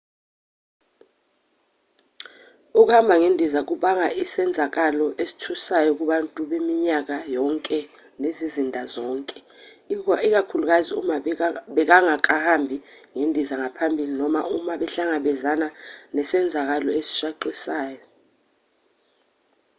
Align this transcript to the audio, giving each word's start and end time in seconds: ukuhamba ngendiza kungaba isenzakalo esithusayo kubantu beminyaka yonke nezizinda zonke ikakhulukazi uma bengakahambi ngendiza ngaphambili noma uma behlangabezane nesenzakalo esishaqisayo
ukuhamba 2.79 3.13
ngendiza 3.21 3.59
kungaba 3.67 4.05
isenzakalo 4.23 5.05
esithusayo 5.23 5.91
kubantu 5.99 6.41
beminyaka 6.51 7.15
yonke 7.35 7.79
nezizinda 8.21 8.81
zonke 8.93 9.37
ikakhulukazi 10.27 10.91
uma 11.01 11.15
bengakahambi 11.75 12.77
ngendiza 13.15 13.55
ngaphambili 13.61 14.13
noma 14.21 14.41
uma 14.57 14.73
behlangabezane 14.81 15.67
nesenzakalo 16.15 16.89
esishaqisayo 16.99 18.03